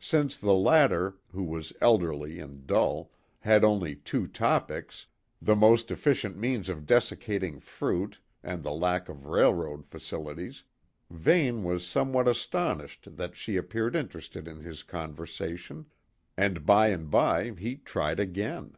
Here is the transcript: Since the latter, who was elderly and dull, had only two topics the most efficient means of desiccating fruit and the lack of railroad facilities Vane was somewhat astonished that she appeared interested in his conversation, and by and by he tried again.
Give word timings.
Since 0.00 0.38
the 0.38 0.54
latter, 0.54 1.18
who 1.32 1.44
was 1.44 1.74
elderly 1.82 2.40
and 2.40 2.66
dull, 2.66 3.12
had 3.40 3.62
only 3.62 3.94
two 3.94 4.26
topics 4.26 5.04
the 5.42 5.54
most 5.54 5.90
efficient 5.90 6.38
means 6.38 6.70
of 6.70 6.86
desiccating 6.86 7.60
fruit 7.60 8.18
and 8.42 8.62
the 8.62 8.72
lack 8.72 9.10
of 9.10 9.26
railroad 9.26 9.84
facilities 9.84 10.64
Vane 11.10 11.62
was 11.62 11.86
somewhat 11.86 12.26
astonished 12.26 13.18
that 13.18 13.36
she 13.36 13.56
appeared 13.58 13.94
interested 13.94 14.48
in 14.48 14.60
his 14.60 14.82
conversation, 14.82 15.84
and 16.38 16.64
by 16.64 16.88
and 16.88 17.10
by 17.10 17.50
he 17.50 17.76
tried 17.76 18.18
again. 18.18 18.76